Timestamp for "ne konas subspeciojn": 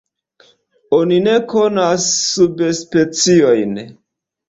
1.27-3.83